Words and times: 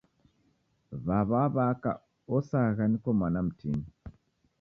W'aw'a 1.05 1.29
wa 1.31 1.43
w'aka 1.55 1.91
osagha 2.35 2.83
niko 2.87 3.09
mwana 3.17 3.39
mtini 3.47 3.85